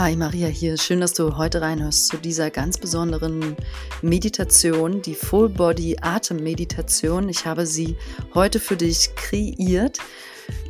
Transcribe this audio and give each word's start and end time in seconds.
Hi 0.00 0.16
Maria 0.16 0.48
hier, 0.48 0.78
schön, 0.78 1.02
dass 1.02 1.12
du 1.12 1.36
heute 1.36 1.60
reinhörst 1.60 2.06
zu 2.06 2.16
dieser 2.16 2.48
ganz 2.48 2.78
besonderen 2.78 3.54
Meditation, 4.00 5.02
die 5.02 5.14
Full 5.14 5.50
Body 5.50 5.98
Atem 6.00 6.42
Meditation. 6.42 7.28
Ich 7.28 7.44
habe 7.44 7.66
sie 7.66 7.98
heute 8.32 8.60
für 8.60 8.76
dich 8.76 9.14
kreiert. 9.14 9.98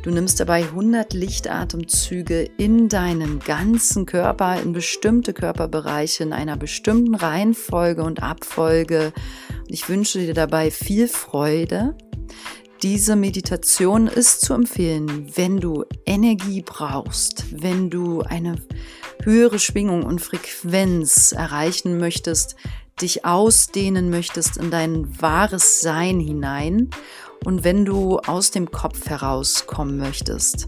Du 0.03 0.11
nimmst 0.11 0.41
dabei 0.41 0.65
100 0.65 1.13
Lichtatemzüge 1.13 2.41
in 2.57 2.89
deinen 2.89 3.39
ganzen 3.39 4.05
Körper, 4.05 4.61
in 4.61 4.73
bestimmte 4.73 5.31
Körperbereiche, 5.31 6.23
in 6.23 6.33
einer 6.33 6.57
bestimmten 6.57 7.15
Reihenfolge 7.15 8.03
und 8.03 8.21
Abfolge. 8.21 9.13
Ich 9.65 9.87
wünsche 9.87 10.19
dir 10.19 10.33
dabei 10.33 10.71
viel 10.71 11.07
Freude. 11.07 11.95
Diese 12.83 13.15
Meditation 13.15 14.07
ist 14.07 14.41
zu 14.41 14.55
empfehlen, 14.55 15.31
wenn 15.35 15.59
du 15.59 15.85
Energie 16.07 16.63
brauchst, 16.65 17.45
wenn 17.61 17.91
du 17.91 18.21
eine 18.21 18.55
höhere 19.21 19.59
Schwingung 19.59 20.01
und 20.01 20.19
Frequenz 20.19 21.31
erreichen 21.31 21.99
möchtest, 21.99 22.55
dich 22.99 23.23
ausdehnen 23.23 24.09
möchtest 24.09 24.57
in 24.57 24.71
dein 24.71 25.21
wahres 25.21 25.81
Sein 25.81 26.19
hinein 26.19 26.89
und 27.45 27.63
wenn 27.63 27.85
du 27.85 28.17
aus 28.17 28.49
dem 28.49 28.71
Kopf 28.71 29.07
herauskommen 29.07 29.97
möchtest. 29.97 30.67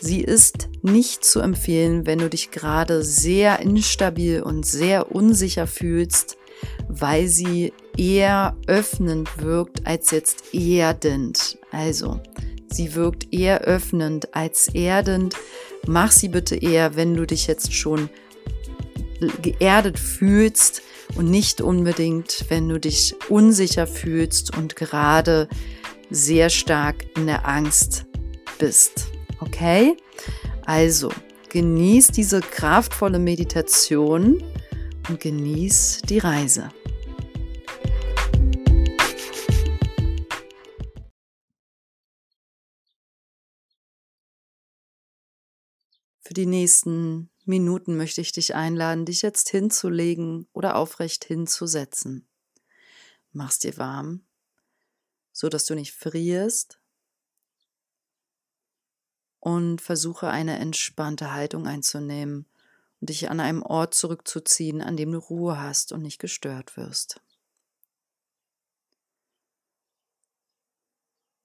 Sie 0.00 0.20
ist 0.20 0.68
nicht 0.82 1.24
zu 1.24 1.40
empfehlen, 1.40 2.06
wenn 2.06 2.20
du 2.20 2.30
dich 2.30 2.52
gerade 2.52 3.02
sehr 3.02 3.58
instabil 3.58 4.40
und 4.40 4.64
sehr 4.64 5.10
unsicher 5.10 5.66
fühlst, 5.66 6.38
weil 6.88 7.26
sie 7.26 7.72
eher 8.00 8.56
öffnend 8.66 9.42
wirkt 9.42 9.86
als 9.86 10.10
jetzt 10.10 10.54
erdend. 10.54 11.58
Also, 11.70 12.18
sie 12.72 12.94
wirkt 12.94 13.32
eher 13.32 13.60
öffnend 13.60 14.34
als 14.34 14.68
erdend. 14.68 15.36
Mach 15.86 16.10
sie 16.10 16.28
bitte 16.28 16.56
eher, 16.56 16.96
wenn 16.96 17.14
du 17.14 17.26
dich 17.26 17.46
jetzt 17.46 17.74
schon 17.74 18.08
geerdet 19.42 19.98
fühlst 19.98 20.80
und 21.14 21.30
nicht 21.30 21.60
unbedingt, 21.60 22.46
wenn 22.48 22.70
du 22.70 22.80
dich 22.80 23.14
unsicher 23.28 23.86
fühlst 23.86 24.56
und 24.56 24.76
gerade 24.76 25.46
sehr 26.08 26.48
stark 26.48 27.04
in 27.16 27.26
der 27.26 27.46
Angst 27.46 28.06
bist. 28.58 29.08
Okay? 29.40 29.94
Also, 30.64 31.10
genieß 31.50 32.08
diese 32.08 32.40
kraftvolle 32.40 33.18
Meditation 33.18 34.42
und 35.08 35.20
genieß 35.20 36.00
die 36.08 36.18
Reise. 36.18 36.70
Für 46.30 46.34
die 46.34 46.46
nächsten 46.46 47.28
Minuten 47.44 47.96
möchte 47.96 48.20
ich 48.20 48.30
dich 48.30 48.54
einladen, 48.54 49.04
dich 49.04 49.20
jetzt 49.20 49.48
hinzulegen 49.48 50.46
oder 50.52 50.76
aufrecht 50.76 51.24
hinzusetzen. 51.24 52.28
Mach's 53.32 53.58
dir 53.58 53.76
warm, 53.78 54.24
so 55.32 55.48
dass 55.48 55.64
du 55.64 55.74
nicht 55.74 55.92
frierst 55.92 56.80
und 59.40 59.80
versuche 59.80 60.28
eine 60.28 60.60
entspannte 60.60 61.32
Haltung 61.32 61.66
einzunehmen 61.66 62.46
und 63.00 63.10
dich 63.10 63.28
an 63.28 63.40
einem 63.40 63.64
Ort 63.64 63.94
zurückzuziehen, 63.94 64.82
an 64.82 64.96
dem 64.96 65.10
du 65.10 65.18
Ruhe 65.18 65.60
hast 65.60 65.90
und 65.90 66.02
nicht 66.02 66.20
gestört 66.20 66.76
wirst. 66.76 67.20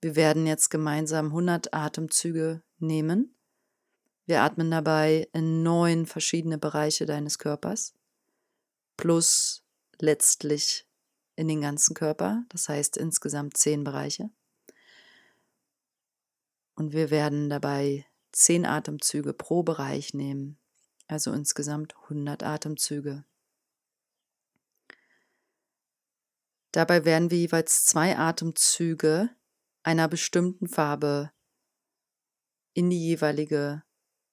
Wir 0.01 0.15
werden 0.15 0.45
jetzt 0.45 0.69
gemeinsam 0.69 1.29
100 1.29 1.73
Atemzüge 1.73 2.61
nehmen 2.77 3.34
wir 4.25 4.41
atmen 4.41 4.71
dabei 4.71 5.29
in 5.33 5.63
neun 5.63 6.05
verschiedene 6.05 6.57
Bereiche 6.57 7.05
deines 7.05 7.37
Körpers 7.37 7.93
plus 8.97 9.63
letztlich 9.99 10.87
in 11.35 11.47
den 11.47 11.61
ganzen 11.61 11.93
Körper, 11.93 12.43
das 12.49 12.69
heißt 12.69 12.97
insgesamt 12.97 13.57
zehn 13.57 13.83
Bereiche. 13.83 14.29
Und 16.75 16.93
wir 16.93 17.09
werden 17.09 17.49
dabei 17.49 18.05
zehn 18.31 18.65
Atemzüge 18.65 19.33
pro 19.33 19.63
Bereich 19.63 20.13
nehmen, 20.13 20.57
also 21.07 21.31
insgesamt 21.31 21.95
100 22.03 22.43
Atemzüge. 22.43 23.23
Dabei 26.71 27.05
werden 27.05 27.31
wir 27.31 27.37
jeweils 27.37 27.85
zwei 27.85 28.17
Atemzüge 28.17 29.29
einer 29.83 30.09
bestimmten 30.09 30.67
Farbe 30.67 31.31
in 32.73 32.89
die 32.89 32.99
jeweilige 32.99 33.83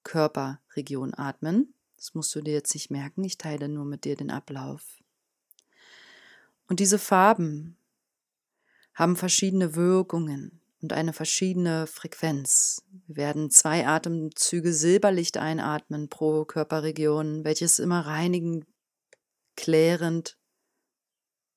Körperregion 0.03 1.15
atmen. 1.15 1.75
Das 1.97 2.15
musst 2.15 2.35
du 2.35 2.41
dir 2.41 2.53
jetzt 2.53 2.75
nicht 2.75 2.91
merken, 2.91 3.23
ich 3.25 3.39
teile 3.39 3.69
nur 3.69 3.85
mit 3.85 4.05
dir 4.05 4.17
den 4.17 4.31
Ablauf. 4.31 4.99
Und 6.69 6.81
diese 6.81 6.99
Farben 6.99 7.77
haben 8.95 9.17
verschiedene 9.17 9.75
Wirkungen 9.75 10.61
und 10.81 10.93
eine 10.93 11.13
verschiedene 11.13 11.87
Frequenz. 11.87 12.83
Wir 13.07 13.17
werden 13.17 13.51
zwei 13.51 13.87
Atemzüge 13.87 14.73
Silberlicht 14.73 15.37
einatmen 15.37 16.09
pro 16.09 16.45
Körperregion, 16.45 17.45
welches 17.45 17.79
immer 17.79 18.07
reinigend, 18.07 18.67
klärend 19.55 20.39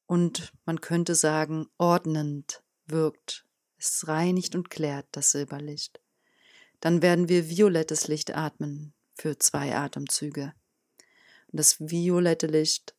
und 0.06 0.54
man 0.66 0.82
könnte 0.82 1.16
sagen 1.16 1.68
ordnend 1.78 2.64
wirkt. 2.86 3.46
Es 3.78 4.08
reinigt 4.08 4.56
und 4.56 4.70
klärt 4.70 5.08
das 5.12 5.32
Silberlicht. 5.32 6.00
Dann 6.86 7.02
werden 7.02 7.30
wir 7.30 7.50
violettes 7.50 8.08
Licht 8.08 8.36
atmen 8.36 8.94
für 9.16 9.40
zwei 9.40 9.76
Atemzüge. 9.76 10.54
Und 11.48 11.60
das 11.60 11.80
violette 11.80 12.46
Licht 12.46 12.94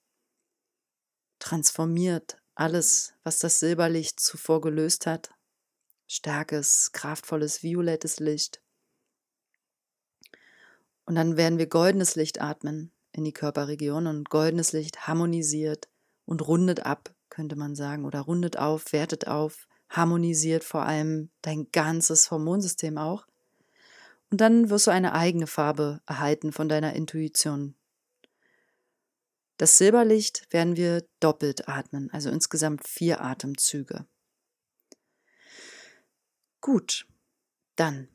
transformiert 1.38 2.42
alles, 2.56 3.14
was 3.22 3.38
das 3.38 3.60
Silberlicht 3.60 4.19
zuvor 4.19 4.60
gelöst 4.60 5.06
hat. 5.06 5.30
Starkes, 6.08 6.91
kraftvolles, 6.91 7.62
violettes 7.62 8.19
Licht. 8.19 8.60
Und 11.04 11.14
dann 11.14 11.36
werden 11.36 11.60
wir 11.60 11.68
goldenes 11.68 12.16
Licht 12.16 12.41
atmen 12.41 12.91
in 13.12 13.22
die 13.22 13.32
Körperregion 13.32 14.08
und 14.08 14.30
goldenes 14.30 14.72
Licht 14.72 15.06
harmonisiert 15.06 15.88
und 16.24 16.44
rundet 16.48 16.80
ab, 16.80 17.14
könnte 17.28 17.54
man 17.54 17.76
sagen, 17.76 18.04
oder 18.04 18.22
rundet 18.22 18.58
auf, 18.58 18.92
wertet 18.92 19.28
auf, 19.28 19.68
harmonisiert 19.88 20.64
vor 20.64 20.82
allem 20.82 21.30
dein 21.42 21.70
ganzes 21.70 22.32
Hormonsystem 22.32 22.98
auch. 22.98 23.28
Und 24.36 24.42
dann 24.42 24.69
wirst 24.69 24.86
du 24.86 24.91
eine 24.91 25.14
eigene 25.14 25.47
Farbe 25.47 26.02
erhalten 26.04 26.52
von 26.52 26.69
deiner 26.69 26.92
Intuition. 26.92 27.74
Das 29.56 29.78
Silberlicht 29.78 30.47
werden 30.52 30.76
wir 30.76 31.08
doppelt 31.20 31.70
atmen, 31.70 32.10
also 32.12 32.28
insgesamt 32.28 32.86
vier 32.86 33.22
Atemzüge. 33.22 34.04
Gut, 36.60 37.06
dann 37.76 38.10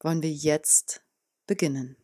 wollen 0.00 0.20
wir 0.20 0.32
jetzt 0.32 1.04
beginnen. 1.46 1.96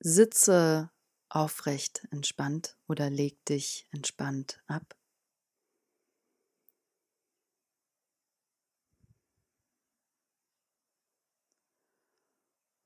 Sitze 0.00 0.90
aufrecht 1.28 2.08
entspannt 2.10 2.76
oder 2.88 3.08
leg 3.08 3.44
dich 3.44 3.86
entspannt 3.92 4.60
ab. 4.66 4.95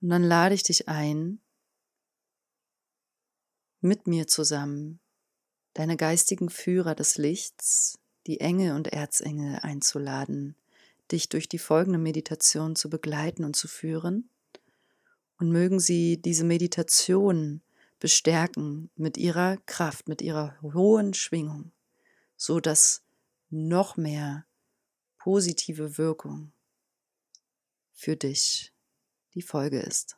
Und 0.00 0.08
dann 0.08 0.22
lade 0.22 0.54
ich 0.54 0.62
dich 0.62 0.88
ein, 0.88 1.40
mit 3.80 4.06
mir 4.06 4.26
zusammen 4.26 5.00
deine 5.74 5.96
geistigen 5.96 6.50
Führer 6.50 6.94
des 6.94 7.16
Lichts, 7.16 7.98
die 8.26 8.40
Engel 8.40 8.74
und 8.74 8.88
Erzengel 8.88 9.58
einzuladen, 9.62 10.56
dich 11.10 11.28
durch 11.28 11.48
die 11.48 11.58
folgende 11.58 11.98
Meditation 11.98 12.76
zu 12.76 12.90
begleiten 12.90 13.44
und 13.44 13.56
zu 13.56 13.68
führen. 13.68 14.28
Und 15.38 15.50
mögen 15.50 15.80
sie 15.80 16.20
diese 16.20 16.44
Meditation 16.44 17.62
bestärken 17.98 18.90
mit 18.96 19.16
ihrer 19.16 19.56
Kraft, 19.64 20.08
mit 20.08 20.20
ihrer 20.20 20.60
hohen 20.60 21.14
Schwingung, 21.14 21.72
so 22.36 22.60
dass 22.60 23.02
noch 23.48 23.96
mehr 23.96 24.44
positive 25.18 25.96
Wirkung 25.98 26.52
für 27.92 28.16
dich 28.16 28.72
die 29.34 29.42
Folge 29.42 29.80
ist. 29.80 30.16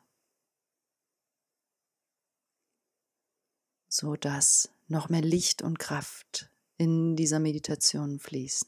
So 3.87 4.15
dass 4.15 4.69
noch 4.87 5.09
mehr 5.09 5.21
Licht 5.21 5.61
und 5.61 5.79
Kraft 5.79 6.49
in 6.77 7.15
dieser 7.15 7.39
Meditation 7.39 8.19
fließen. 8.19 8.67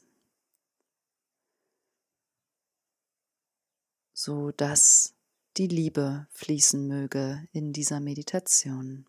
So 4.12 4.52
dass 4.52 5.14
die 5.56 5.66
Liebe 5.66 6.26
fließen 6.30 6.86
möge 6.86 7.48
in 7.52 7.72
dieser 7.72 8.00
Meditation. 8.00 9.06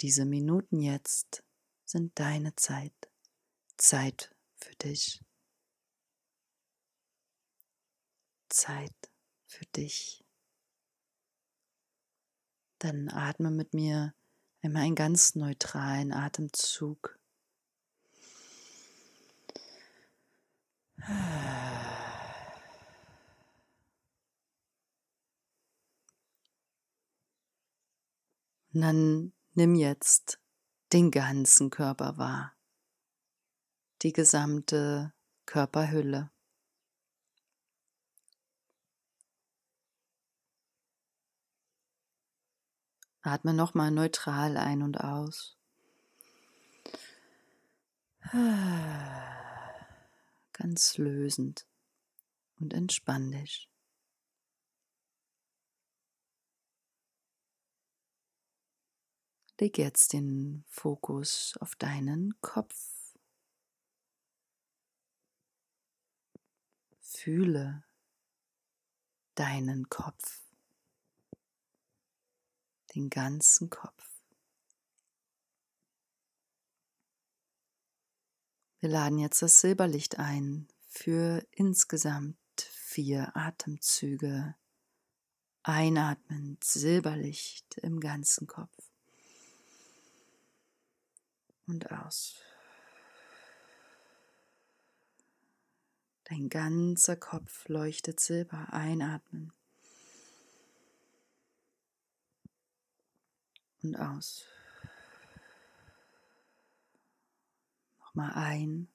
Diese 0.00 0.24
Minuten 0.24 0.80
jetzt 0.80 1.42
sind 1.84 2.18
deine 2.18 2.54
Zeit, 2.54 2.92
Zeit 3.76 4.34
für 4.56 4.74
dich. 4.76 5.20
Zeit 8.48 8.94
für 9.48 9.66
dich. 9.66 10.24
Dann 12.78 13.08
atme 13.08 13.50
mit 13.50 13.74
mir 13.74 14.14
einmal 14.62 14.82
einen 14.82 14.94
ganz 14.94 15.34
neutralen 15.34 16.12
Atemzug. 16.12 17.18
Und 28.74 28.82
dann 28.82 29.32
nimm 29.54 29.74
jetzt 29.74 30.38
den 30.92 31.10
ganzen 31.10 31.70
Körper 31.70 32.18
wahr, 32.18 32.54
die 34.02 34.12
gesamte 34.12 35.12
Körperhülle. 35.46 36.30
Atme 43.22 43.52
nochmal 43.52 43.90
neutral 43.90 44.56
ein 44.56 44.82
und 44.82 45.00
aus. 45.00 45.56
Ganz 50.52 50.98
lösend 50.98 51.66
und 52.60 52.74
entspann 52.74 53.30
dich. 53.30 53.68
Leg 59.60 59.76
jetzt 59.76 60.12
den 60.12 60.64
Fokus 60.68 61.56
auf 61.60 61.74
deinen 61.74 62.40
Kopf. 62.40 63.16
Fühle 67.00 67.82
deinen 69.34 69.88
Kopf, 69.88 70.47
den 72.98 73.10
ganzen 73.10 73.70
Kopf. 73.70 74.10
Wir 78.80 78.88
laden 78.90 79.18
jetzt 79.18 79.40
das 79.40 79.60
Silberlicht 79.60 80.18
ein 80.18 80.66
für 80.88 81.46
insgesamt 81.52 82.36
vier 82.56 83.36
Atemzüge. 83.36 84.56
Einatmend 85.62 86.64
Silberlicht 86.64 87.78
im 87.78 88.00
ganzen 88.00 88.46
Kopf 88.46 88.90
und 91.66 91.92
aus. 91.92 92.36
Dein 96.24 96.48
ganzer 96.48 97.16
Kopf 97.16 97.68
leuchtet 97.68 98.18
silber. 98.18 98.72
Einatmen. 98.72 99.52
Und 103.82 103.96
aus. 103.96 104.44
Nochmal 108.00 108.32
ein. 108.34 108.88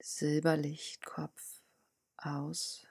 Silberlicht, 0.00 1.04
Kopf 1.04 1.60
aus. 2.16 2.86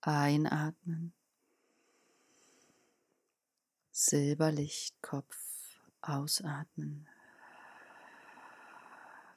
Einatmen. 0.00 1.14
Silberlichtkopf 3.90 5.36
ausatmen. 6.02 7.08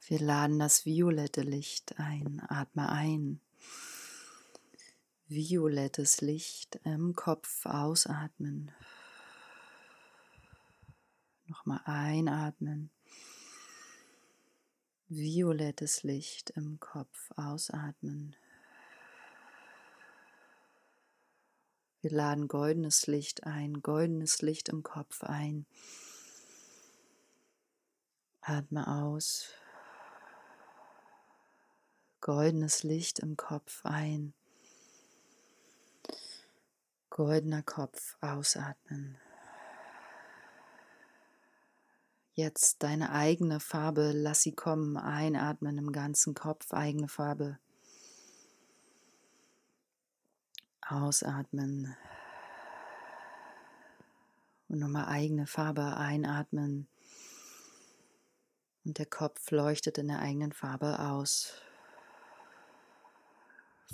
Wir 0.08 0.20
laden 0.20 0.60
das 0.60 0.86
violette 0.86 1.42
Licht 1.42 2.00
ein. 2.00 2.42
Atme 2.50 2.90
ein. 2.90 3.40
Violettes 5.30 6.22
Licht 6.22 6.80
im 6.86 7.14
Kopf 7.14 7.66
ausatmen. 7.66 8.72
Nochmal 11.48 11.82
einatmen. 11.84 12.92
Violettes 15.10 16.04
Licht 16.04 16.52
im 16.52 16.80
Kopf 16.80 17.32
ausatmen. 17.36 18.38
Wir 22.00 22.12
laden 22.12 22.48
goldenes 22.48 23.06
Licht 23.08 23.44
ein, 23.44 23.82
goldenes 23.82 24.42
Licht 24.42 24.70
im 24.70 24.82
Kopf 24.82 25.24
ein. 25.24 25.66
Atme 28.40 28.88
aus. 28.88 29.50
Goldenes 32.22 32.84
Licht 32.84 33.20
im 33.20 33.36
Kopf 33.36 33.84
ein. 33.84 34.34
Goldener 37.18 37.64
Kopf 37.64 38.16
ausatmen. 38.22 39.18
Jetzt 42.36 42.84
deine 42.84 43.12
eigene 43.12 43.60
Farbe, 43.60 44.12
lass 44.14 44.44
sie 44.44 44.52
kommen, 44.52 44.98
einatmen 44.98 45.80
im 45.80 45.92
ganzen 45.92 46.36
Kopf, 46.36 46.72
eigene 46.74 47.08
Farbe. 47.08 47.58
Ausatmen. 50.88 51.98
Und 54.68 54.78
nochmal 54.78 55.08
eigene 55.08 55.48
Farbe 55.48 55.98
einatmen. 55.98 56.88
Und 58.86 59.00
der 59.00 59.08
Kopf 59.08 59.50
leuchtet 59.50 59.98
in 59.98 60.10
der 60.10 60.20
eigenen 60.20 60.52
Farbe 60.52 61.00
aus. 61.00 61.64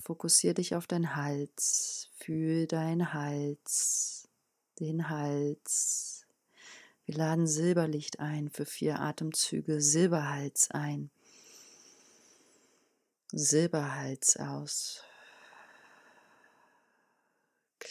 Fokussiere 0.02 0.56
dich 0.56 0.76
auf 0.76 0.88
deinen 0.88 1.16
Hals. 1.16 2.10
Fühl 2.16 2.68
deinen 2.68 3.14
Hals. 3.14 4.28
Den 4.80 5.10
Hals. 5.10 6.26
Wir 7.06 7.16
laden 7.16 7.48
Silberlicht 7.48 8.20
ein 8.20 8.50
für 8.50 8.66
vier 8.66 9.00
Atemzüge. 9.00 9.82
Silberhals 9.82 10.72
ein. 10.72 11.12
Silberhals 13.32 14.38
aus 14.38 15.04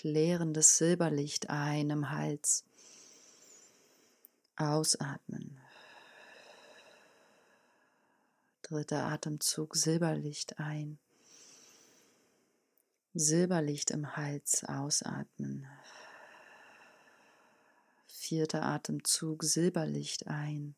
klärendes 0.03 0.79
Silberlicht 0.79 1.49
ein 1.51 1.91
im 1.91 2.11
Hals. 2.11 2.65
Ausatmen. 4.57 5.61
Dritter 8.63 9.05
Atemzug, 9.05 9.77
Silberlicht 9.77 10.59
ein. 10.59 10.99
Silberlicht 13.15 13.91
im 13.91 14.17
Hals, 14.17 14.65
ausatmen. 14.65 15.67
Vierter 18.07 18.63
Atemzug, 18.63 19.45
Silberlicht 19.45 20.29
ein. 20.29 20.75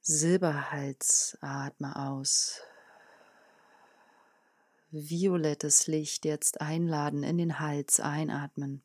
Silberhals, 0.00 1.36
atme 1.40 1.96
aus 1.96 2.60
violettes 4.92 5.88
Licht 5.88 6.24
jetzt 6.24 6.60
einladen 6.60 7.24
in 7.24 7.36
den 7.36 7.58
Hals, 7.58 7.98
einatmen. 7.98 8.80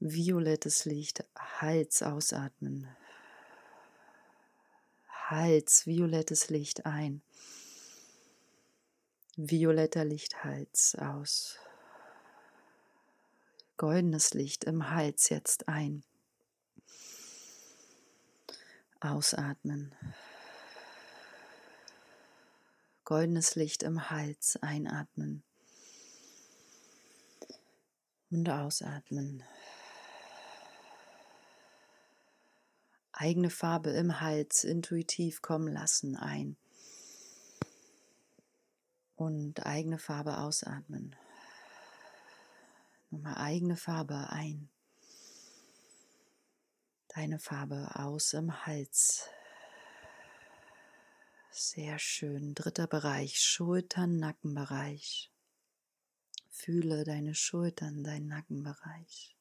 Violettes 0.00 0.86
Licht, 0.86 1.24
Hals 1.36 2.02
ausatmen. 2.02 2.88
Hals, 5.26 5.86
violettes 5.86 6.48
Licht 6.48 6.86
ein. 6.86 7.20
Violetter 9.36 10.04
Licht, 10.04 10.44
Hals 10.44 10.94
aus. 10.96 11.58
Goldenes 13.76 14.34
Licht 14.34 14.64
im 14.64 14.90
Hals 14.90 15.28
jetzt 15.28 15.68
ein. 15.68 16.04
Ausatmen 19.00 19.94
goldenes 23.12 23.56
Licht 23.56 23.82
im 23.82 24.08
Hals 24.08 24.56
einatmen 24.62 25.42
und 28.30 28.48
ausatmen. 28.48 29.42
Eigene 33.12 33.50
Farbe 33.50 33.90
im 33.90 34.22
Hals 34.22 34.64
intuitiv 34.64 35.42
kommen 35.42 35.72
lassen 35.72 36.16
ein 36.16 36.56
und 39.24 39.64
eigene 39.66 39.98
Farbe 39.98 40.38
ausatmen. 40.38 41.16
Nochmal 43.10 43.36
eigene 43.36 43.76
Farbe 43.76 44.30
ein. 44.30 44.68
Deine 47.08 47.38
Farbe 47.38 47.90
aus 47.94 48.32
im 48.32 48.66
Hals. 48.66 49.28
Sehr 51.50 51.98
schön. 51.98 52.54
Dritter 52.54 52.86
Bereich, 52.86 53.38
Schultern, 53.38 54.16
Nackenbereich. 54.16 55.30
Fühle 56.48 57.04
deine 57.04 57.34
Schultern, 57.34 58.02
deinen 58.02 58.28
Nackenbereich. 58.28 59.36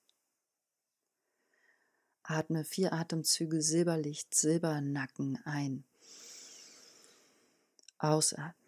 Atme 2.23 2.65
vier 2.65 2.93
Atemzüge 2.93 3.61
Silberlicht, 3.61 4.35
Silbernacken 4.35 5.39
ein. 5.45 5.85
Ausatmen. 7.97 8.60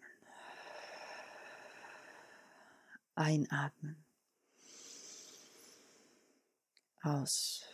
Einatmen. 3.14 4.04
Aus. 7.02 7.64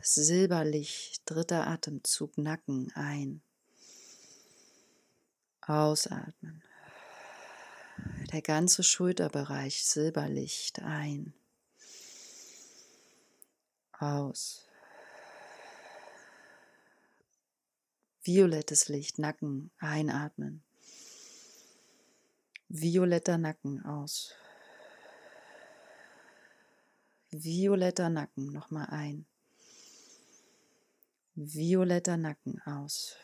Silberlicht, 0.00 1.22
dritter 1.24 1.66
Atemzug, 1.66 2.36
Nacken 2.36 2.90
ein. 2.94 3.42
Ausatmen. 5.60 6.62
Der 8.32 8.42
ganze 8.42 8.82
Schulterbereich, 8.82 9.84
Silberlicht 9.84 10.80
ein. 10.80 11.32
Aus. 13.92 14.68
Violettes 18.22 18.88
Licht, 18.88 19.18
Nacken 19.18 19.70
einatmen. 19.78 20.62
Violetter 22.68 23.38
Nacken 23.38 23.84
aus. 23.84 24.32
Violetter 27.30 28.08
Nacken 28.08 28.52
nochmal 28.52 28.86
ein. 28.86 29.26
Violetter 31.34 32.16
Nacken 32.16 32.60
aus. 32.62 33.16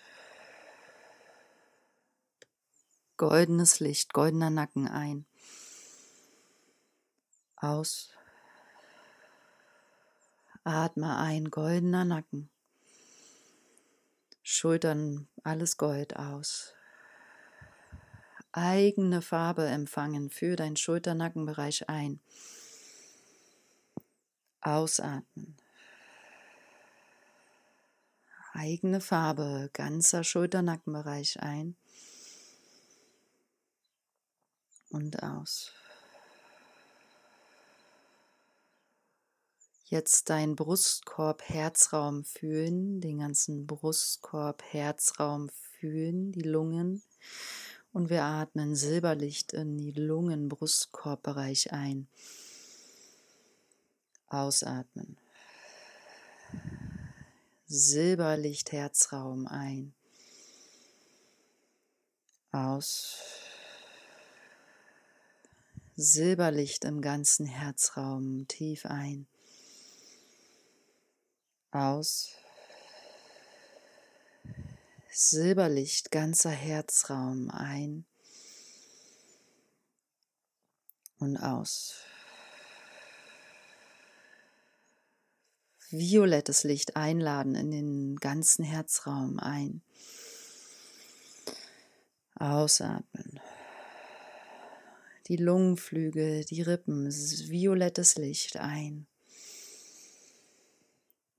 Goldenes 3.16 3.80
Licht, 3.80 4.12
goldener 4.12 4.50
Nacken 4.50 4.88
ein. 4.88 5.26
Aus. 7.56 8.10
Atme 10.64 11.16
ein, 11.16 11.50
goldener 11.50 12.04
Nacken. 12.04 12.50
Schultern, 14.42 15.28
alles 15.44 15.76
Gold 15.76 16.16
aus. 16.16 16.74
Eigene 18.52 19.22
Farbe 19.22 19.66
empfangen 19.66 20.30
für 20.30 20.56
deinen 20.56 20.76
Schulternackenbereich 20.76 21.88
ein. 21.88 22.20
Ausatmen 24.60 25.56
eigene 28.52 29.00
Farbe, 29.00 29.70
ganzer 29.72 30.24
Schulternackenbereich 30.24 31.40
ein 31.40 31.76
und 34.90 35.22
aus. 35.22 35.72
Jetzt 39.84 40.30
dein 40.30 40.54
Brustkorb, 40.54 41.42
Herzraum 41.42 42.24
fühlen, 42.24 43.00
den 43.00 43.18
ganzen 43.18 43.66
Brustkorb, 43.66 44.62
Herzraum 44.62 45.48
fühlen, 45.48 46.30
die 46.30 46.42
Lungen. 46.42 47.02
Und 47.92 48.08
wir 48.08 48.22
atmen 48.22 48.76
Silberlicht 48.76 49.52
in 49.52 49.76
die 49.76 49.92
Lungen, 49.92 50.48
Brustkorbbereich 50.48 51.72
ein. 51.72 52.06
Ausatmen. 54.28 55.16
Silberlicht 57.66 58.70
Herzraum 58.72 59.46
ein. 59.46 59.92
Aus. 62.52 63.18
Silberlicht 65.96 66.84
im 66.84 67.00
ganzen 67.00 67.46
Herzraum 67.46 68.46
tief 68.48 68.86
ein. 68.86 69.26
Aus. 71.72 72.30
Silberlicht 75.12 76.10
ganzer 76.10 76.50
Herzraum 76.50 77.50
ein 77.50 78.04
und 81.18 81.36
aus. 81.36 82.04
violettes 85.90 86.64
Licht 86.64 86.96
einladen 86.96 87.54
in 87.54 87.70
den 87.70 88.16
ganzen 88.16 88.64
Herzraum 88.64 89.38
ein. 89.38 89.82
Ausatmen. 92.36 93.40
Die 95.26 95.36
Lungenflügel, 95.36 96.44
die 96.44 96.62
Rippen, 96.62 97.10
violettes 97.10 98.16
Licht 98.16 98.56
ein 98.56 99.06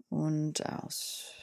und 0.10 0.66
aus. 0.66 1.40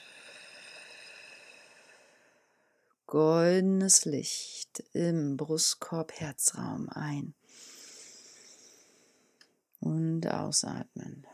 Goldenes 3.08 4.04
Licht 4.04 4.84
im 4.92 5.36
Brustkorb, 5.36 6.12
Herzraum 6.12 6.88
ein 6.90 7.34
und 9.80 10.26
ausatmen 10.26 11.26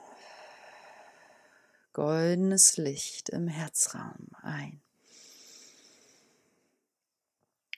goldenes 1.94 2.76
Licht 2.76 3.28
im 3.28 3.46
Herzraum 3.46 4.28
ein 4.42 4.82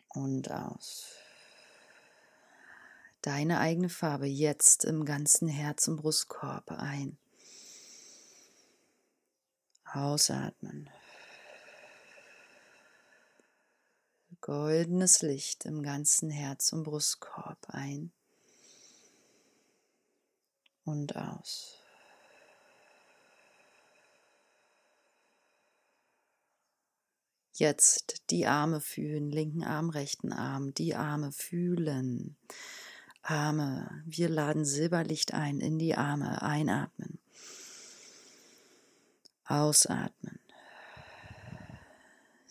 und 0.08 0.50
aus. 0.50 1.12
Deine 3.20 3.60
eigene 3.60 3.90
Farbe 3.90 4.26
jetzt 4.26 4.86
im 4.86 5.04
ganzen 5.04 5.48
Herz- 5.48 5.86
und 5.86 5.96
Brustkorb 5.96 6.72
ein. 6.72 7.18
Ausatmen. 9.84 10.88
Goldenes 14.46 15.22
Licht 15.22 15.64
im 15.64 15.82
ganzen 15.82 16.30
Herz- 16.30 16.72
und 16.72 16.84
Brustkorb 16.84 17.58
ein 17.66 18.12
und 20.84 21.16
aus. 21.16 21.80
Jetzt 27.54 28.22
die 28.30 28.46
Arme 28.46 28.80
fühlen, 28.80 29.30
linken 29.30 29.64
Arm, 29.64 29.90
rechten 29.90 30.32
Arm, 30.32 30.72
die 30.74 30.94
Arme 30.94 31.32
fühlen. 31.32 32.36
Arme, 33.22 34.04
wir 34.06 34.28
laden 34.28 34.64
Silberlicht 34.64 35.34
ein 35.34 35.58
in 35.58 35.80
die 35.80 35.96
Arme, 35.96 36.40
einatmen. 36.40 37.18
Ausatmen. 39.44 40.38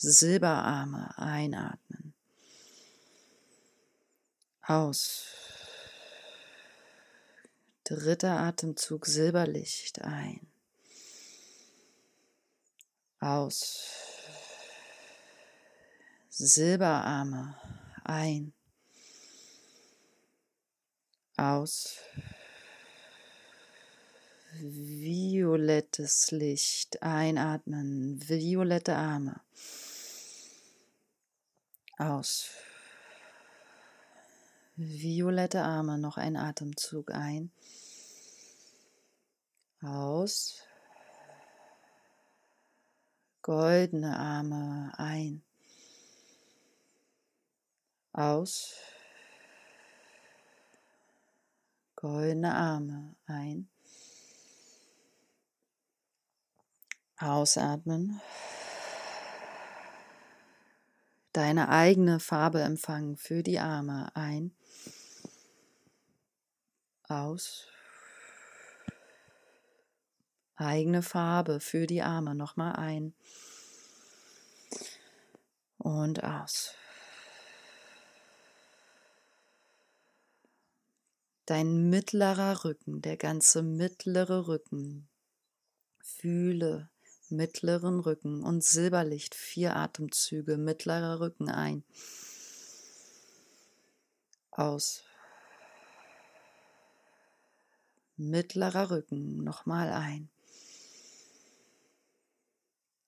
Silberarme, 0.08 1.18
einatmen. 1.18 2.14
Aus. 4.62 5.26
Dritter 7.84 8.40
Atemzug, 8.40 9.08
Silberlicht 9.08 10.02
ein. 10.04 10.46
Aus. 13.20 14.06
Silberarme 16.30 17.56
ein, 18.04 18.54
aus, 21.38 21.98
violettes 24.60 26.32
Licht 26.32 27.02
einatmen, 27.02 28.20
violette 28.28 28.96
Arme 28.96 29.40
aus, 31.98 32.50
violette 34.76 35.64
Arme, 35.64 35.98
noch 35.98 36.18
ein 36.18 36.38
Atemzug 36.38 37.12
ein, 37.12 37.52
aus, 39.82 40.62
goldene 43.42 44.18
Arme 44.18 44.92
ein 44.98 45.46
aus. 48.16 48.76
Goldene 51.96 52.54
Arme 52.54 53.16
ein. 53.28 53.70
Ausatmen. 57.18 58.22
Deine 61.36 61.68
eigene 61.68 62.22
Farbe 62.22 62.62
empfangen 62.62 63.18
für 63.18 63.44
die 63.44 63.60
Arme 63.60 64.10
ein. 64.16 64.56
Aus. 67.10 67.68
Eigene 70.56 71.02
Farbe 71.02 71.60
für 71.60 71.88
die 71.88 72.02
Arme 72.02 72.36
nochmal 72.36 72.78
ein. 72.78 73.14
Und 75.78 76.24
aus. 76.24 76.74
dein 81.46 81.90
mittlerer 81.92 82.66
Rücken, 82.66 83.02
der 83.02 83.18
ganze 83.18 83.62
mittlere 83.62 84.48
Rücken 84.48 85.08
Fühle 86.02 86.90
mittleren 87.36 88.00
Rücken 88.00 88.44
und 88.44 88.64
Silberlicht, 88.64 89.36
vier 89.36 89.76
Atemzüge, 89.76 90.58
mittlerer 90.58 91.20
Rücken 91.20 91.50
ein. 91.50 91.84
Aus. 94.52 95.04
Mittlerer 98.18 98.92
Rücken, 98.92 99.44
nochmal 99.44 99.92
ein. 99.92 100.30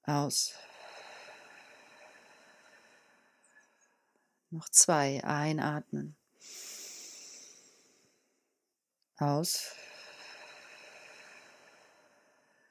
Aus. 0.03 0.53
Noch 4.49 4.69
zwei, 4.69 5.23
einatmen. 5.23 6.15
Aus. 9.17 9.73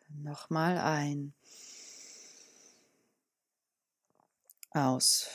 Nochmal 0.08 0.78
ein. 0.78 1.35
Aus. 4.76 5.30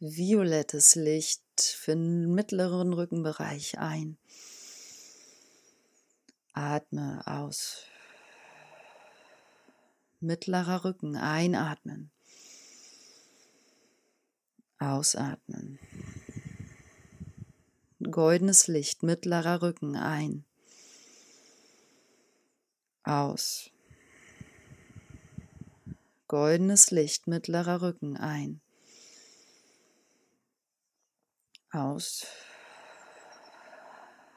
Violettes 0.00 0.96
Licht 0.96 1.60
für 1.60 1.92
den 1.92 2.34
mittleren 2.34 2.92
Rückenbereich 2.92 3.78
ein. 3.78 4.18
Atme 6.52 7.22
aus. 7.26 7.84
Mittlerer 10.18 10.84
Rücken 10.84 11.14
einatmen. 11.14 12.10
Ausatmen. 14.80 15.78
Goldenes 18.02 18.66
Licht, 18.66 19.04
mittlerer 19.04 19.62
Rücken 19.62 19.94
ein. 19.94 20.44
Aus. 23.04 23.70
Goldenes 26.26 26.90
Licht, 26.90 27.26
mittlerer 27.26 27.82
Rücken 27.82 28.16
ein. 28.16 28.62
Aus. 31.70 32.26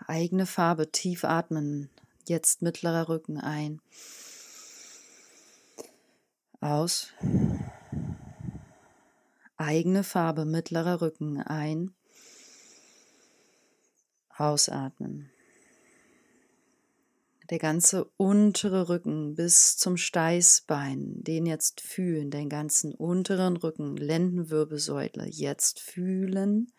Eigene 0.06 0.46
Farbe, 0.46 0.92
tief 0.92 1.24
atmen. 1.24 1.90
Jetzt 2.28 2.62
mittlerer 2.62 3.08
Rücken 3.08 3.40
ein. 3.40 3.82
Aus. 6.60 7.14
Eigene 9.56 10.04
Farbe, 10.04 10.44
mittlerer 10.44 11.02
Rücken 11.02 11.42
ein. 11.42 11.96
Ausatmen. 14.36 15.32
Der 17.50 17.60
ganze 17.60 18.06
untere 18.18 18.90
Rücken 18.90 19.36
bis 19.36 19.78
zum 19.78 19.96
Steißbein, 19.96 21.24
den 21.24 21.46
jetzt 21.46 21.80
fühlen, 21.80 22.30
den 22.30 22.50
ganzen 22.50 22.94
unteren 22.94 23.56
Rücken, 23.56 23.96
Lendenwirbelsäule 23.96 25.28
jetzt 25.30 25.80
fühlen, 25.80 26.74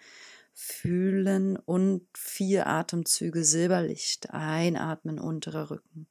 fühlen 0.52 1.56
und 1.56 2.06
vier 2.14 2.66
Atemzüge 2.66 3.44
Silberlicht. 3.44 4.30
Einatmen, 4.30 5.18
unterer 5.18 5.70
Rücken. 5.70 6.06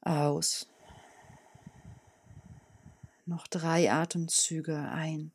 Aus. 0.00 0.66
Noch 3.26 3.48
drei 3.48 3.92
Atemzüge 3.92 4.78
ein. 4.78 5.32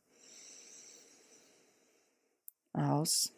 Aus. 2.74 3.34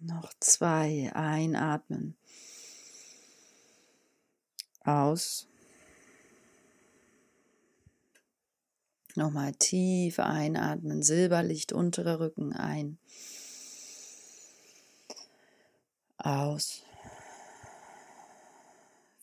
Noch 0.00 0.32
zwei. 0.40 1.10
Einatmen. 1.14 2.16
Aus. 4.84 5.48
Nochmal 9.14 9.54
tief 9.54 10.18
einatmen. 10.18 11.02
Silberlicht, 11.02 11.72
unterer 11.72 12.20
Rücken 12.20 12.52
ein. 12.52 12.98
Aus. 16.18 16.82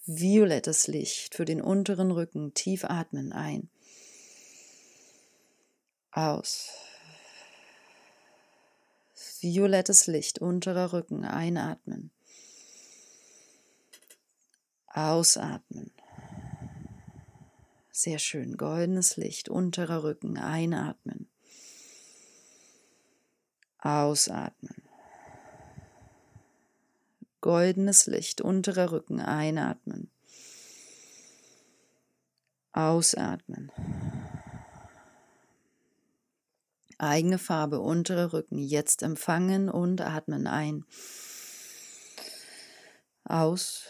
Violettes 0.06 0.88
Licht 0.88 1.36
für 1.36 1.46
den 1.46 1.62
unteren 1.62 2.12
Rücken. 2.12 2.54
Tief 2.54 2.84
atmen 2.86 3.32
ein. 3.32 3.70
Aus. 6.12 6.70
Violettes 9.44 10.08
Licht, 10.08 10.40
unterer 10.40 10.94
Rücken. 10.94 11.26
Einatmen. 11.26 12.12
Ausatmen. 14.88 15.92
Sehr 17.92 18.20
schön. 18.20 18.56
Goldenes 18.56 19.18
Licht, 19.18 19.50
unterer 19.50 20.04
Rücken. 20.04 20.38
Einatmen. 20.38 21.30
Ausatmen. 23.80 24.82
Goldenes 27.42 28.06
Licht, 28.08 28.40
unterer 28.40 28.94
Rücken. 28.94 29.20
Einatmen. 29.20 30.10
Ausatmen. 32.72 33.74
Eigene 37.04 37.38
Farbe, 37.38 37.82
unterer 37.82 38.32
Rücken. 38.32 38.58
Jetzt 38.58 39.04
empfangen 39.04 39.70
und 39.70 40.00
atmen 40.00 40.48
ein. 40.48 40.86
Aus 43.26 43.86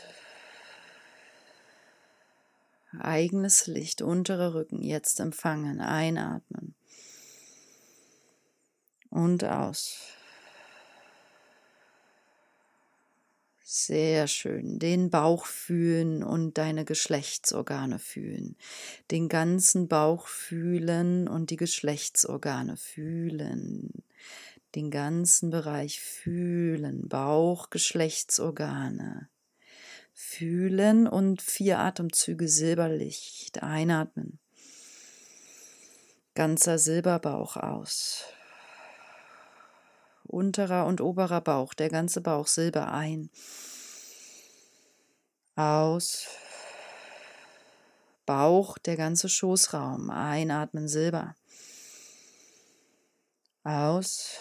eigenes 2.99 3.67
Licht, 3.67 4.01
unterer 4.01 4.53
Rücken, 4.53 4.81
jetzt 4.81 5.19
empfangen, 5.19 5.79
einatmen 5.79 6.75
und 9.09 9.43
aus. 9.43 10.12
Sehr 13.75 14.27
schön. 14.27 14.77
Den 14.77 15.09
Bauch 15.09 15.47
fühlen 15.47 16.21
und 16.23 16.59
deine 16.59 16.85
Geschlechtsorgane 16.85 17.97
fühlen. 17.97 18.55
Den 19.09 19.29
ganzen 19.29 19.87
Bauch 19.87 20.27
fühlen 20.27 21.27
und 21.27 21.49
die 21.49 21.55
Geschlechtsorgane 21.55 22.77
fühlen. 22.77 23.89
Den 24.75 24.91
ganzen 24.91 25.49
Bereich 25.49 26.01
fühlen. 26.01 27.09
Bauch, 27.09 27.71
Geschlechtsorgane. 27.71 29.27
Fühlen 30.13 31.07
und 31.07 31.41
vier 31.41 31.79
Atemzüge 31.79 32.47
Silberlicht 32.47 33.63
einatmen. 33.63 34.37
Ganzer 36.35 36.77
Silberbauch 36.77 37.57
aus. 37.57 38.25
Unterer 40.33 40.85
und 40.87 40.99
oberer 40.99 41.41
Bauch, 41.41 41.73
der 41.73 41.89
ganze 41.89 42.19
Bauch 42.19 42.47
Silber 42.47 42.91
ein. 42.91 43.29
Aus. 45.55 46.27
Bauch, 48.25 48.77
der 48.79 48.97
ganze 48.97 49.29
Schoßraum. 49.29 50.09
Einatmen 50.09 50.87
Silber. 50.87 51.35
Aus. 53.63 54.37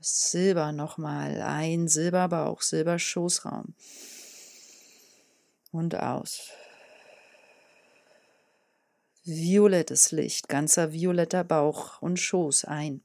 Silber 0.00 0.72
nochmal. 0.72 1.40
Ein 1.40 1.88
Silberbauch, 1.88 2.60
Silberschoßraum. 2.60 3.74
Und 5.70 5.94
aus. 5.94 6.50
Violettes 9.24 10.10
Licht, 10.10 10.48
ganzer 10.48 10.92
violetter 10.92 11.44
Bauch 11.44 12.02
und 12.02 12.18
Schoß 12.18 12.64
ein. 12.64 13.02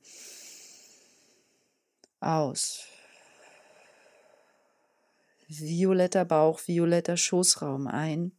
Aus. 2.20 2.88
Violetter 5.48 6.26
Bauch, 6.26 6.60
violetter 6.66 7.18
Schoßraum 7.18 7.88
ein. 7.88 8.32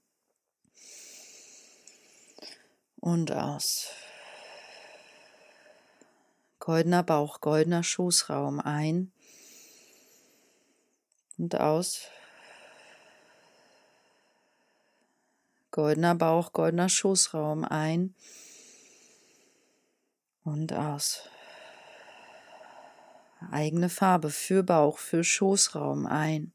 Und 2.96 3.30
aus. 3.30 3.86
Goldener 6.58 7.04
Bauch, 7.04 7.40
goldener 7.40 7.84
Schoßraum 7.84 8.58
ein 8.58 9.12
und 11.38 11.54
aus. 11.54 12.00
Goldener 15.78 16.16
Bauch, 16.16 16.52
goldener 16.52 16.88
Schoßraum 16.88 17.64
ein 17.64 18.12
und 20.42 20.72
aus. 20.72 21.28
Eigene 23.52 23.88
Farbe 23.88 24.30
für 24.30 24.64
Bauch, 24.64 24.98
für 24.98 25.22
Schoßraum 25.22 26.04
ein. 26.04 26.52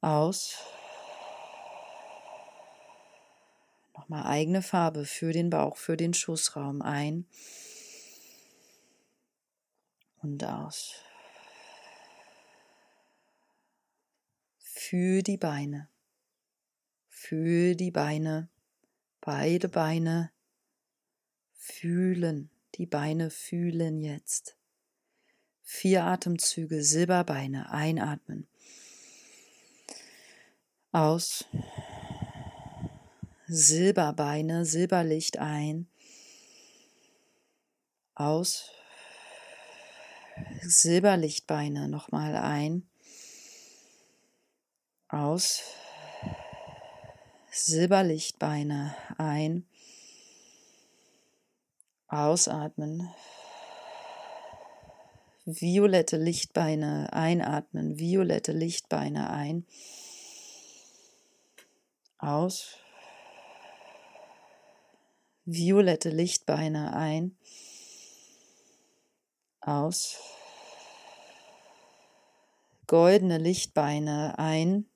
Aus. 0.00 0.54
Nochmal 3.96 4.24
eigene 4.26 4.62
Farbe 4.62 5.06
für 5.06 5.32
den 5.32 5.50
Bauch, 5.50 5.76
für 5.76 5.96
den 5.96 6.14
Schoßraum 6.14 6.82
ein. 6.82 7.26
Und 10.22 10.44
aus. 10.44 10.94
Für 14.60 15.24
die 15.24 15.36
Beine. 15.36 15.88
Für 17.20 17.74
die 17.74 17.90
Beine. 17.90 18.48
Beide 19.20 19.68
Beine 19.68 20.30
fühlen. 21.52 22.48
Die 22.76 22.86
Beine 22.86 23.28
fühlen 23.28 24.00
jetzt. 24.00 24.56
Vier 25.62 26.04
Atemzüge, 26.04 26.82
Silberbeine, 26.82 27.70
einatmen. 27.70 28.46
Aus. 30.92 31.44
Silberbeine, 33.46 34.64
Silberlicht 34.64 35.38
ein. 35.38 35.88
Aus. 38.14 38.70
Silberlichtbeine 40.62 41.88
nochmal 41.88 42.36
ein. 42.36 42.88
Aus. 45.08 45.62
Silberlichtbeine 47.50 48.94
ein. 49.16 49.66
Ausatmen. 52.06 53.08
Violette 55.44 56.18
Lichtbeine 56.18 57.12
einatmen. 57.12 57.98
Violette 57.98 58.52
Lichtbeine 58.52 59.30
ein. 59.30 59.66
Aus. 62.18 62.76
Violette 65.46 66.10
Lichtbeine 66.10 66.94
ein. 66.94 67.38
Aus. 69.62 70.18
Goldene 72.86 73.38
Lichtbeine 73.38 74.38
ein. 74.38 74.86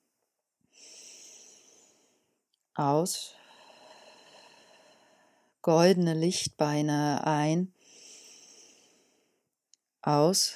Aus 2.75 3.35
goldene 5.63 6.13
Lichtbeine 6.13 7.25
ein, 7.25 7.73
aus, 10.01 10.55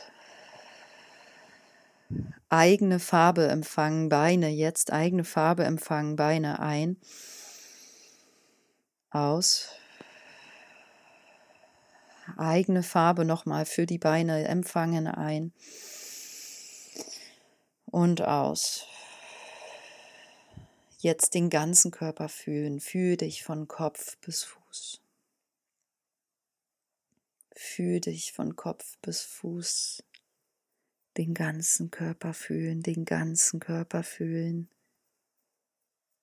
eigene 2.49 2.99
Farbe 2.99 3.47
empfangen, 3.47 4.09
Beine, 4.09 4.49
jetzt 4.49 4.91
eigene 4.91 5.23
Farbe 5.23 5.63
empfangen, 5.63 6.17
Beine 6.17 6.59
ein, 6.59 6.97
aus, 9.09 9.69
eigene 12.35 12.83
Farbe 12.83 13.23
nochmal 13.23 13.65
für 13.65 13.85
die 13.85 13.97
Beine 13.97 14.45
empfangen 14.45 15.07
ein 15.07 15.53
und 17.85 18.21
aus. 18.21 18.85
Jetzt 20.99 21.35
den 21.35 21.51
ganzen 21.51 21.91
Körper 21.91 22.27
fühlen. 22.27 22.79
Fühl 22.79 23.17
dich 23.17 23.43
von 23.43 23.67
Kopf 23.67 24.17
bis 24.17 24.43
Fuß. 24.43 24.99
Fühl 27.55 28.01
dich 28.01 28.33
von 28.33 28.55
Kopf 28.55 28.97
bis 29.03 29.21
Fuß. 29.21 30.03
Den 31.15 31.35
ganzen 31.35 31.91
Körper 31.91 32.33
fühlen, 32.33 32.81
den 32.81 33.05
ganzen 33.05 33.59
Körper 33.59 34.01
fühlen. 34.01 34.69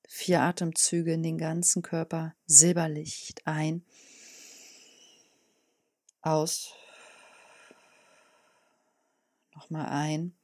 Vier 0.09 0.43
Atemzüge 0.43 1.13
in 1.13 1.23
den 1.23 1.39
ganzen 1.39 1.83
Körper. 1.83 2.35
Silberlicht 2.47 3.47
ein. 3.47 3.85
Aus. 6.21 6.75
Nochmal 9.55 9.87
ein. 9.87 10.37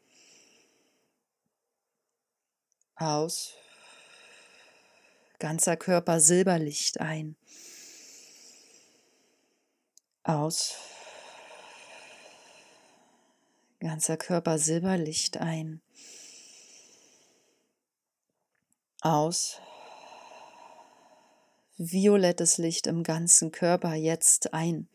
Aus 2.95 3.57
ganzer 5.41 5.77
Körper 5.77 6.21
Silberlicht 6.21 7.01
ein. 7.01 7.35
Aus. 10.23 10.75
Ganzer 13.81 14.19
Körper 14.19 14.59
Silberlicht 14.59 15.39
ein. 15.39 15.81
Aus. 19.01 19.59
Violettes 21.79 22.59
Licht 22.59 22.87
im 22.87 23.03
ganzen 23.03 23.51
Körper 23.51 23.95
jetzt 23.95 24.53
ein. 24.53 24.89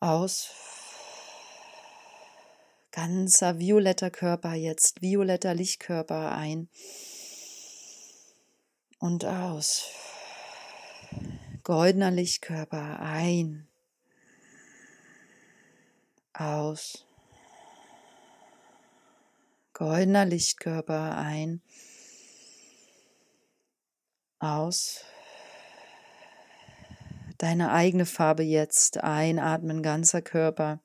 Aus. 0.00 0.50
Ganzer 2.90 3.60
violetter 3.60 4.10
Körper 4.10 4.54
jetzt, 4.54 5.00
violetter 5.00 5.54
Lichtkörper 5.54 6.32
ein 6.32 6.68
und 9.04 9.26
aus. 9.26 9.90
Goldener 11.62 12.10
Lichtkörper 12.10 13.00
ein, 13.00 13.68
aus. 16.32 17.06
Goldener 19.74 20.24
Lichtkörper 20.24 21.18
ein, 21.18 21.60
aus. 24.38 25.04
Deine 27.36 27.72
eigene 27.72 28.06
Farbe 28.06 28.42
jetzt 28.42 29.04
einatmen, 29.04 29.82
ganzer 29.82 30.22
Körper. 30.22 30.80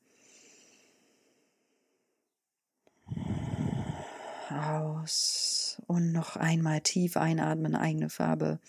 Aus. 4.49 5.68
Und 5.87 6.11
noch 6.11 6.35
einmal 6.35 6.81
tief 6.81 7.17
einatmen, 7.17 7.75
eigene 7.75 8.09
Farbe. 8.09 8.59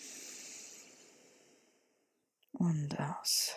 Und 2.52 2.98
aus. 2.98 3.52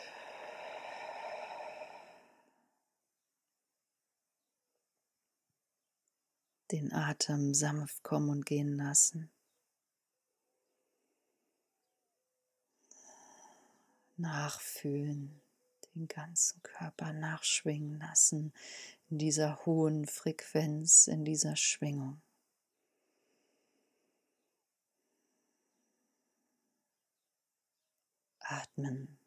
Den 6.71 6.91
Atem 6.91 7.53
sanft 7.53 8.01
kommen 8.01 8.29
und 8.29 8.45
gehen 8.45 8.77
lassen. 8.77 9.29
Nachfühlen, 14.17 15.39
den 15.93 16.07
ganzen 16.07 16.63
Körper 16.63 17.13
nachschwingen 17.13 17.99
lassen 17.99 18.53
in 19.09 19.19
dieser 19.19 19.65
hohen 19.65 20.07
Frequenz, 20.07 21.07
in 21.07 21.25
dieser 21.25 21.55
Schwingung. 21.55 22.21
Atmen. 28.61 29.17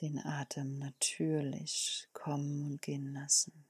Den 0.00 0.18
Atem 0.18 0.78
natürlich 0.78 2.08
kommen 2.12 2.64
und 2.64 2.82
gehen 2.82 3.12
lassen. 3.12 3.66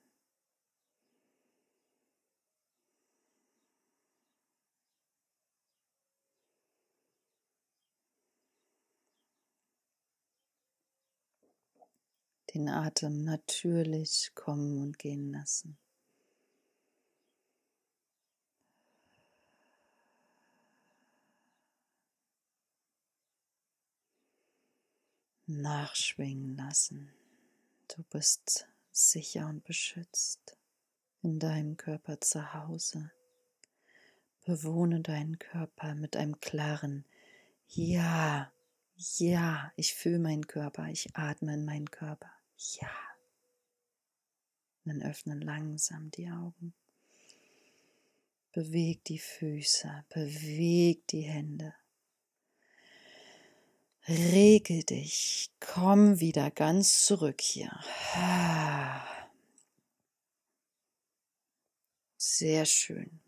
Den 12.54 12.68
Atem 12.68 13.22
natürlich 13.22 14.32
kommen 14.34 14.78
und 14.82 14.98
gehen 14.98 15.30
lassen. 15.32 15.78
Nachschwingen 25.50 26.56
lassen. 26.56 27.12
Du 27.88 28.02
bist 28.04 28.68
sicher 28.92 29.46
und 29.46 29.64
beschützt 29.64 30.56
in 31.22 31.38
deinem 31.38 31.76
Körper 31.76 32.20
zu 32.20 32.54
Hause. 32.54 33.10
Bewohne 34.44 35.00
deinen 35.00 35.38
Körper 35.38 35.94
mit 35.94 36.16
einem 36.16 36.40
klaren 36.40 37.04
Ja, 37.68 38.52
ja, 38.96 39.72
ich 39.76 39.94
fühle 39.94 40.18
meinen 40.18 40.46
Körper, 40.46 40.88
ich 40.88 41.16
atme 41.16 41.54
in 41.54 41.64
meinen 41.64 41.90
Körper. 41.90 42.30
Ja. 42.80 42.90
Dann 44.84 45.02
öffne 45.02 45.34
langsam 45.34 46.10
die 46.10 46.30
Augen. 46.30 46.74
Beweg 48.52 49.04
die 49.04 49.18
Füße, 49.18 50.04
beweg 50.08 51.06
die 51.08 51.22
Hände. 51.22 51.74
Regel 54.10 54.82
dich, 54.82 55.52
komm 55.60 56.18
wieder 56.18 56.50
ganz 56.50 57.06
zurück 57.06 57.40
hier. 57.40 57.70
Sehr 62.16 62.66
schön. 62.66 63.20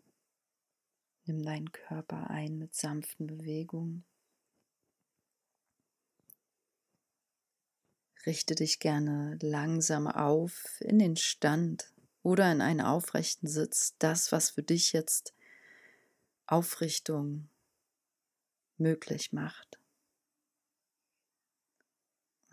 Nimm 1.23 1.41
deinen 1.41 1.71
Körper 1.71 2.29
ein 2.29 2.57
mit 2.57 2.75
sanften 2.75 3.27
Bewegungen. 3.27 4.03
Richte 8.25 8.53
dich 8.53 8.79
gerne 8.79 9.37
langsam 9.41 10.05
auf 10.05 10.81
in 10.81 10.99
den 10.99 11.15
Stand 11.15 11.93
oder 12.23 12.51
in 12.51 12.59
einen 12.59 12.81
aufrechten 12.81 13.47
Sitz, 13.47 13.95
das, 13.99 14.33
was 14.33 14.49
für 14.49 14.63
dich 14.63 14.91
jetzt 14.91 15.33
Aufrichtung 16.45 17.47
möglich 18.77 19.31
macht. 19.31 19.79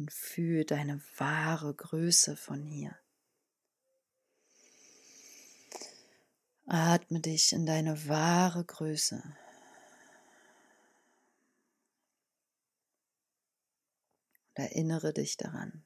Und 0.01 0.11
fühle 0.15 0.65
deine 0.65 1.03
wahre 1.19 1.75
Größe 1.75 2.35
von 2.35 2.63
hier. 2.63 2.99
Atme 6.65 7.21
dich 7.21 7.53
in 7.53 7.67
deine 7.67 8.09
wahre 8.09 8.65
Größe. 8.65 9.23
Und 14.47 14.55
erinnere 14.55 15.13
dich 15.13 15.37
daran, 15.37 15.85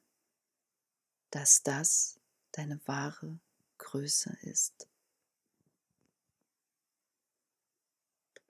dass 1.31 1.65
das 1.65 2.21
deine 2.53 2.81
wahre 2.87 3.41
Größe 3.79 4.39
ist. 4.43 4.87